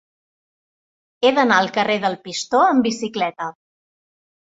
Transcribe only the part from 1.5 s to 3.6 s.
al carrer del Pistó amb bicicleta.